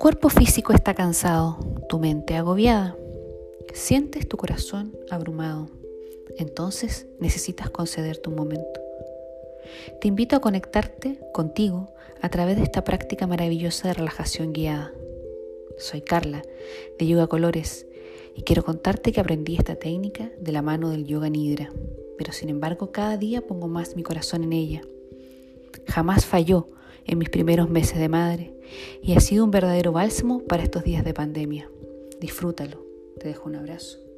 [0.00, 1.58] cuerpo físico está cansado,
[1.90, 2.96] tu mente agobiada.
[3.74, 5.68] Sientes tu corazón abrumado.
[6.38, 8.80] Entonces necesitas concederte un momento.
[10.00, 11.92] Te invito a conectarte contigo
[12.22, 14.90] a través de esta práctica maravillosa de relajación guiada.
[15.76, 16.40] Soy Carla,
[16.98, 17.86] de Yoga Colores,
[18.34, 21.70] y quiero contarte que aprendí esta técnica de la mano del Yoga Nidra,
[22.16, 24.80] pero sin embargo cada día pongo más mi corazón en ella.
[25.88, 26.68] Jamás falló
[27.06, 28.54] en mis primeros meses de madre
[29.02, 31.70] y ha sido un verdadero bálsamo para estos días de pandemia.
[32.20, 32.84] Disfrútalo.
[33.18, 34.09] Te dejo un abrazo.